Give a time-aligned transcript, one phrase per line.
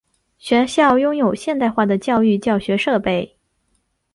[0.39, 3.37] 学校拥有现代化的教育教学设备。